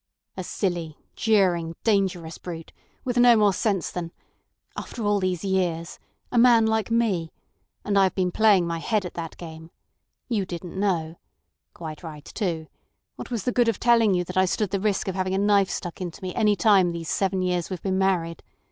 [0.35, 2.73] "A silly, jeering, dangerous brute,
[3.05, 5.99] with no more sense than—After all these years!
[6.31, 7.29] A man like me!
[7.85, 9.69] And I have been playing my head at that game.
[10.27, 11.19] You didn't know.
[11.75, 12.65] Quite right, too.
[13.15, 15.37] What was the good of telling you that I stood the risk of having a
[15.37, 18.41] knife stuck into me any time these seven years we've been married?